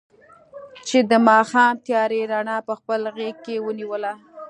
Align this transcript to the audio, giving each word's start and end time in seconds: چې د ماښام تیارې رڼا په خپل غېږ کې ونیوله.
چې 0.87 0.97
د 1.11 1.13
ماښام 1.27 1.73
تیارې 1.87 2.21
رڼا 2.31 2.57
په 2.67 2.73
خپل 2.79 3.01
غېږ 3.15 3.35
کې 3.45 3.55
ونیوله. 3.65 4.13